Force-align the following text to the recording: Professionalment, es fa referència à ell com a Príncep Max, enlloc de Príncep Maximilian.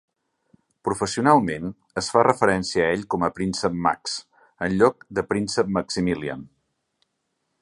Professionalment, 0.87 1.67
es 2.03 2.09
fa 2.15 2.23
referència 2.29 2.81
à 2.87 2.95
ell 2.95 3.05
com 3.15 3.27
a 3.27 3.31
Príncep 3.41 3.77
Max, 3.89 4.19
enlloc 4.71 5.09
de 5.19 5.29
Príncep 5.35 5.75
Maximilian. 5.79 6.47